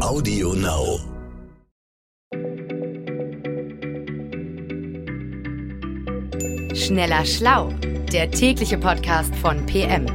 [0.00, 1.00] Audio Now.
[6.72, 7.70] Schneller Schlau,
[8.12, 10.06] der tägliche Podcast von PM.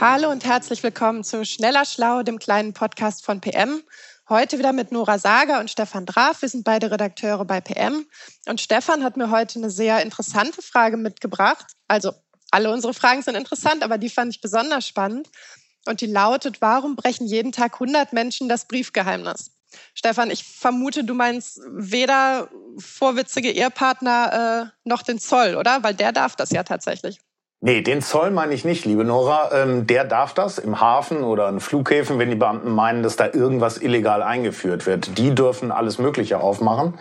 [0.00, 3.82] Hallo und herzlich willkommen zu Schneller Schlau, dem kleinen Podcast von PM.
[4.30, 6.40] Heute wieder mit Nora Sager und Stefan Draf.
[6.40, 8.06] Wir sind beide Redakteure bei PM.
[8.48, 11.66] Und Stefan hat mir heute eine sehr interessante Frage mitgebracht.
[11.86, 12.12] Also
[12.52, 15.28] alle unsere Fragen sind interessant, aber die fand ich besonders spannend.
[15.86, 19.50] Und die lautet, warum brechen jeden Tag 100 Menschen das Briefgeheimnis?
[19.94, 22.48] Stefan, ich vermute, du meinst weder
[22.78, 25.82] vorwitzige Ehepartner äh, noch den Zoll, oder?
[25.82, 27.18] Weil der darf das ja tatsächlich.
[27.64, 29.50] Nee, den Zoll meine ich nicht, liebe Nora.
[29.52, 33.26] Ähm, der darf das im Hafen oder in Flughäfen, wenn die Beamten meinen, dass da
[33.26, 35.16] irgendwas illegal eingeführt wird.
[35.16, 36.94] Die dürfen alles Mögliche aufmachen.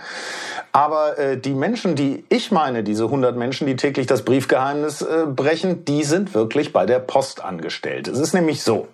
[0.72, 5.26] Aber äh, die Menschen, die ich meine, diese 100 Menschen, die täglich das Briefgeheimnis äh,
[5.28, 8.08] brechen, die sind wirklich bei der Post angestellt.
[8.08, 8.88] Es ist nämlich so.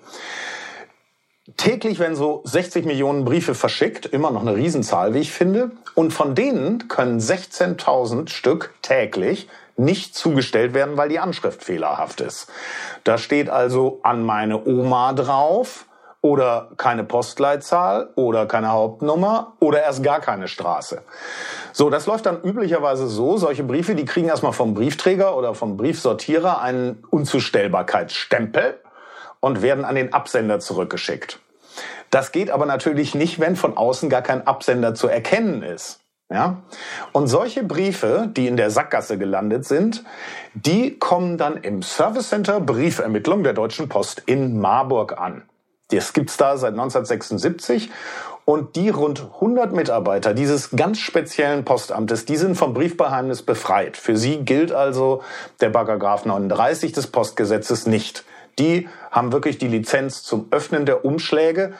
[1.55, 5.71] Täglich werden so 60 Millionen Briefe verschickt, immer noch eine Riesenzahl, wie ich finde.
[5.96, 12.48] Und von denen können 16.000 Stück täglich nicht zugestellt werden, weil die Anschrift fehlerhaft ist.
[13.04, 15.85] Da steht also an meine Oma drauf
[16.21, 21.04] oder keine Postleitzahl oder keine Hauptnummer oder erst gar keine Straße.
[21.77, 25.77] So, das läuft dann üblicherweise so, solche Briefe, die kriegen erstmal vom Briefträger oder vom
[25.77, 28.79] Briefsortierer einen Unzustellbarkeitsstempel
[29.41, 31.39] und werden an den Absender zurückgeschickt.
[32.09, 35.99] Das geht aber natürlich nicht, wenn von außen gar kein Absender zu erkennen ist.
[36.31, 36.63] Ja?
[37.11, 40.03] Und solche Briefe, die in der Sackgasse gelandet sind,
[40.55, 45.43] die kommen dann im Service Center Briefermittlung der Deutschen Post in Marburg an.
[45.91, 47.91] Das gibt's da seit 1976
[48.49, 53.98] und die rund 100 Mitarbeiter dieses ganz speziellen Postamtes, die sind vom Briefgeheimnis befreit.
[53.98, 55.21] Für sie gilt also
[55.59, 58.23] der Paragraph 39 des Postgesetzes nicht.
[58.57, 61.73] Die haben wirklich die Lizenz zum Öffnen der Umschläge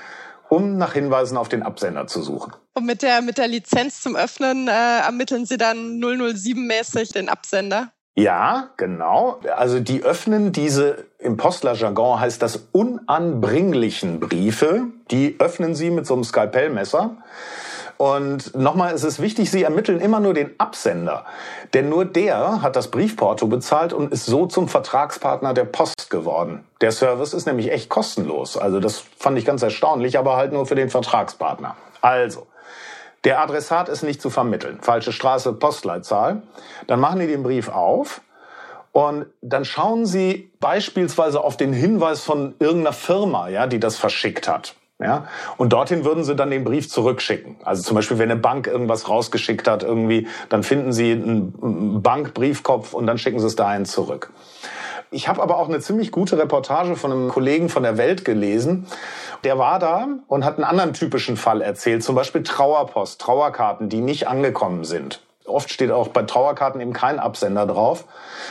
[0.50, 2.54] um nach Hinweisen auf den Absender zu suchen.
[2.74, 7.92] Und mit der, mit der Lizenz zum Öffnen äh, ermitteln Sie dann 007-mäßig den Absender?
[8.20, 9.40] Ja, genau.
[9.56, 16.16] Also die öffnen diese, im Postlerjargon heißt das unanbringlichen Briefe, die öffnen sie mit so
[16.16, 17.12] einem Skalpellmesser.
[17.98, 21.26] Und nochmal ist es wichtig, Sie ermitteln immer nur den Absender.
[21.76, 26.64] Denn nur der hat das Briefporto bezahlt und ist so zum Vertragspartner der Post geworden.
[26.82, 28.58] Der Service ist nämlich echt kostenlos.
[28.58, 31.76] Also das fand ich ganz erstaunlich, aber halt nur für den Vertragspartner.
[32.02, 32.48] Also,
[33.24, 34.80] der Adressat ist nicht zu vermitteln.
[34.82, 36.44] Falsche Straße, Postleitzahl.
[36.88, 38.22] Dann machen die den Brief auf
[38.92, 44.48] und dann schauen Sie beispielsweise auf den Hinweis von irgendeiner Firma, ja, die das verschickt
[44.48, 44.76] hat.
[45.00, 45.28] Ja?
[45.58, 47.58] Und dorthin würden sie dann den Brief zurückschicken.
[47.64, 52.94] Also zum Beispiel, wenn eine Bank irgendwas rausgeschickt hat, irgendwie, dann finden sie einen Bankbriefkopf
[52.94, 54.32] und dann schicken sie es dahin zurück.
[55.10, 58.88] Ich habe aber auch eine ziemlich gute Reportage von einem Kollegen von der Welt gelesen.
[59.48, 64.02] Der war da und hat einen anderen typischen Fall erzählt, zum Beispiel Trauerpost, Trauerkarten, die
[64.02, 65.22] nicht angekommen sind.
[65.46, 68.04] Oft steht auch bei Trauerkarten eben kein Absender drauf.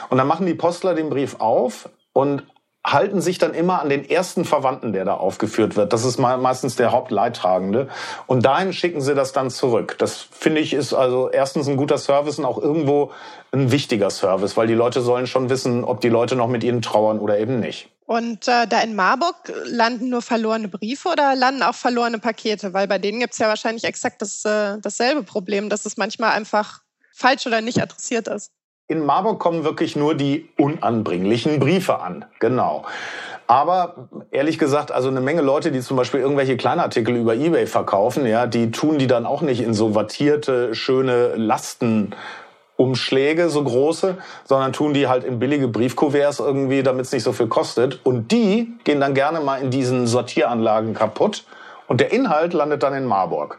[0.08, 2.44] Und dann machen die Postler den Brief auf und
[2.82, 5.92] halten sich dann immer an den ersten Verwandten, der da aufgeführt wird.
[5.92, 7.88] Das ist meistens der Hauptleidtragende.
[8.26, 9.96] Und dahin schicken sie das dann zurück.
[9.98, 13.10] Das finde ich ist also erstens ein guter Service und auch irgendwo
[13.52, 16.80] ein wichtiger Service, weil die Leute sollen schon wissen, ob die Leute noch mit ihnen
[16.80, 17.90] trauern oder eben nicht.
[18.06, 22.72] Und äh, da in Marburg landen nur verlorene Briefe oder landen auch verlorene Pakete?
[22.72, 26.30] Weil bei denen gibt es ja wahrscheinlich exakt das, äh, dasselbe Problem, dass es manchmal
[26.30, 28.52] einfach falsch oder nicht adressiert ist.
[28.88, 32.24] In Marburg kommen wirklich nur die unanbringlichen Briefe an.
[32.38, 32.84] Genau.
[33.48, 38.26] Aber ehrlich gesagt, also eine Menge Leute, die zum Beispiel irgendwelche Kleinartikel über eBay verkaufen,
[38.26, 41.34] ja, die tun die dann auch nicht in so wattierte, schöne
[42.76, 47.32] Lastenumschläge, so große, sondern tun die halt in billige Briefkuverts irgendwie, damit es nicht so
[47.32, 48.04] viel kostet.
[48.04, 51.44] Und die gehen dann gerne mal in diesen Sortieranlagen kaputt.
[51.88, 53.59] Und der Inhalt landet dann in Marburg.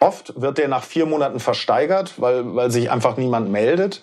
[0.00, 4.00] Oft wird der nach vier Monaten versteigert, weil, weil sich einfach niemand meldet.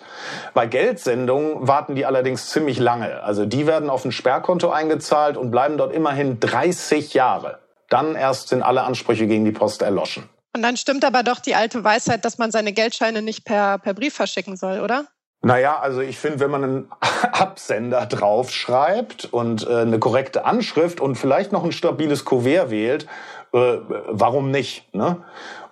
[0.52, 3.22] Bei Geldsendungen warten die allerdings ziemlich lange.
[3.22, 7.60] Also die werden auf ein Sperrkonto eingezahlt und bleiben dort immerhin 30 Jahre.
[7.88, 10.28] Dann erst sind alle Ansprüche gegen die Post erloschen.
[10.56, 13.92] Und dann stimmt aber doch die alte Weisheit, dass man seine Geldscheine nicht per, per
[13.92, 15.04] Brief verschicken soll, oder?
[15.42, 16.88] Naja, also ich finde, wenn man einen
[17.32, 23.06] Absender draufschreibt und äh, eine korrekte Anschrift und vielleicht noch ein stabiles Kuvert wählt,
[23.52, 23.76] äh,
[24.08, 24.94] warum nicht?
[24.94, 25.18] Ne?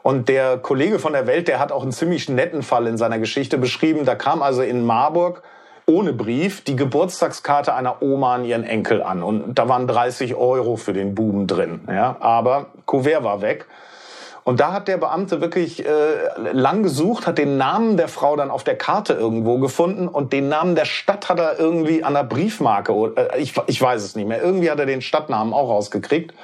[0.03, 3.19] Und der Kollege von der Welt, der hat auch einen ziemlich netten Fall in seiner
[3.19, 4.05] Geschichte beschrieben.
[4.05, 5.43] Da kam also in Marburg
[5.87, 9.23] ohne Brief die Geburtstagskarte einer Oma an ihren Enkel an.
[9.23, 11.89] Und da waren 30 Euro für den Buben drin.
[11.89, 12.19] Ja?
[12.21, 13.67] Aber Kuvert war weg.
[14.45, 15.91] Und da hat der Beamte wirklich äh,
[16.53, 20.49] lang gesucht, hat den Namen der Frau dann auf der Karte irgendwo gefunden und den
[20.49, 24.29] Namen der Stadt hat er irgendwie an der Briefmarke, äh, ich, ich weiß es nicht
[24.29, 26.35] mehr, irgendwie hat er den Stadtnamen auch rausgekriegt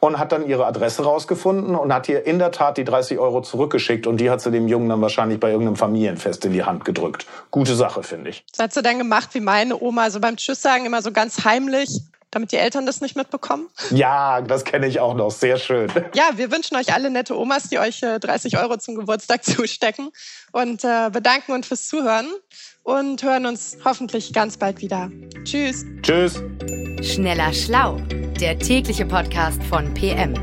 [0.00, 3.40] und hat dann ihre Adresse rausgefunden und hat ihr in der Tat die 30 Euro
[3.40, 6.84] zurückgeschickt und die hat sie dem Jungen dann wahrscheinlich bei irgendeinem Familienfest in die Hand
[6.84, 7.26] gedrückt.
[7.50, 8.44] Gute Sache, finde ich.
[8.50, 11.42] Das hat sie dann gemacht wie meine Oma, also beim Tschüss sagen immer so ganz
[11.44, 13.68] heimlich damit die Eltern das nicht mitbekommen?
[13.90, 15.30] Ja, das kenne ich auch noch.
[15.30, 15.90] Sehr schön.
[16.14, 20.10] Ja, wir wünschen euch alle nette Omas, die euch 30 äh, Euro zum Geburtstag zustecken
[20.52, 22.26] und äh, bedanken uns fürs Zuhören
[22.82, 25.10] und hören uns hoffentlich ganz bald wieder.
[25.44, 25.84] Tschüss.
[26.02, 26.42] Tschüss.
[27.02, 27.96] Schneller Schlau,
[28.40, 30.34] der tägliche Podcast von PM.